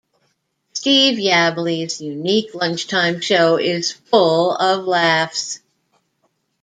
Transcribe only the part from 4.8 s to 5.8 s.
laughs.